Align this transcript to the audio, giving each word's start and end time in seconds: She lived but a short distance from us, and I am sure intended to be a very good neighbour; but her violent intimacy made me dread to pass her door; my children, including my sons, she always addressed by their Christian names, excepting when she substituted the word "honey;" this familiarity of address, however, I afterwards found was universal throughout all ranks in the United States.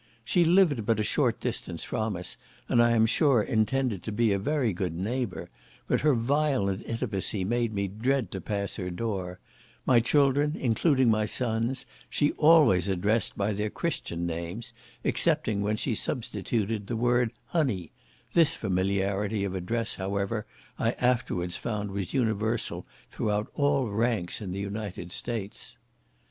She 0.25 0.43
lived 0.43 0.83
but 0.87 0.99
a 0.99 1.03
short 1.03 1.39
distance 1.39 1.83
from 1.83 2.15
us, 2.15 2.35
and 2.67 2.81
I 2.81 2.93
am 2.93 3.05
sure 3.05 3.39
intended 3.43 4.01
to 4.01 4.11
be 4.11 4.31
a 4.31 4.39
very 4.39 4.73
good 4.73 4.95
neighbour; 4.95 5.47
but 5.85 6.01
her 6.01 6.15
violent 6.15 6.83
intimacy 6.87 7.43
made 7.43 7.71
me 7.71 7.87
dread 7.87 8.31
to 8.31 8.41
pass 8.41 8.77
her 8.77 8.89
door; 8.89 9.37
my 9.85 9.99
children, 9.99 10.55
including 10.59 11.11
my 11.11 11.27
sons, 11.27 11.85
she 12.09 12.31
always 12.31 12.87
addressed 12.87 13.37
by 13.37 13.53
their 13.53 13.69
Christian 13.69 14.25
names, 14.25 14.73
excepting 15.05 15.61
when 15.61 15.75
she 15.77 15.93
substituted 15.93 16.87
the 16.87 16.97
word 16.97 17.31
"honey;" 17.49 17.91
this 18.33 18.55
familiarity 18.55 19.43
of 19.43 19.53
address, 19.53 19.93
however, 19.93 20.47
I 20.79 20.93
afterwards 20.93 21.57
found 21.57 21.91
was 21.91 22.11
universal 22.11 22.87
throughout 23.11 23.49
all 23.53 23.87
ranks 23.87 24.41
in 24.41 24.51
the 24.51 24.61
United 24.61 25.11
States. 25.11 25.77